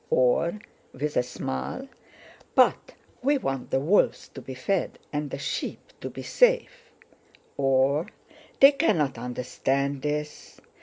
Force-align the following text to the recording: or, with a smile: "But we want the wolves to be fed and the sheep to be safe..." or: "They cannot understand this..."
or, 0.09 0.57
with 0.93 1.15
a 1.15 1.21
smile: 1.21 1.87
"But 2.55 2.93
we 3.21 3.37
want 3.37 3.69
the 3.69 3.79
wolves 3.79 4.29
to 4.29 4.41
be 4.41 4.55
fed 4.55 4.97
and 5.13 5.29
the 5.29 5.37
sheep 5.37 5.93
to 6.01 6.09
be 6.09 6.23
safe..." 6.23 6.91
or: 7.55 8.07
"They 8.59 8.71
cannot 8.71 9.19
understand 9.19 10.01
this..." 10.01 10.59